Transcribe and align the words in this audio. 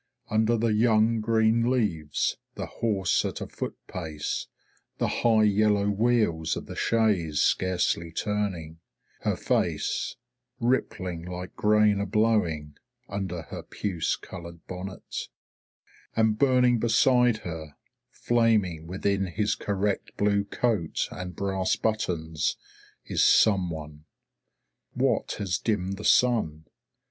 Under 0.31 0.57
the 0.57 0.73
young 0.73 1.19
green 1.21 1.69
leaves, 1.69 2.37
the 2.55 2.65
horse 2.65 3.23
at 3.23 3.39
a 3.39 3.45
foot 3.45 3.77
pace, 3.85 4.47
the 4.97 5.07
high 5.21 5.43
yellow 5.43 5.91
wheels 5.91 6.55
of 6.55 6.65
the 6.65 6.75
chaise 6.75 7.39
scarcely 7.39 8.11
turning, 8.11 8.79
her 9.19 9.35
face, 9.35 10.15
rippling 10.59 11.23
like 11.25 11.55
grain 11.55 11.99
a 12.01 12.07
blowing, 12.07 12.77
under 13.09 13.43
her 13.43 13.61
puce 13.61 14.15
coloured 14.15 14.65
bonnet; 14.65 15.27
and 16.15 16.39
burning 16.39 16.79
beside 16.79 17.37
her, 17.45 17.75
flaming 18.09 18.87
within 18.87 19.27
his 19.27 19.53
correct 19.53 20.17
blue 20.17 20.45
coat 20.45 21.07
and 21.11 21.35
brass 21.35 21.75
buttons, 21.75 22.57
is 23.05 23.23
someone. 23.23 24.05
What 24.93 25.33
has 25.33 25.59
dimmed 25.59 25.97
the 25.97 26.03
sun? 26.05 26.65